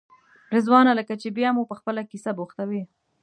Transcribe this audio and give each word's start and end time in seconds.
رضوانه 0.55 0.91
لکه 0.99 1.13
چې 1.21 1.27
بیا 1.37 1.49
مو 1.55 1.63
په 1.69 1.75
خپله 1.79 2.01
کیسه 2.11 2.31
بوختوې. 2.37 2.81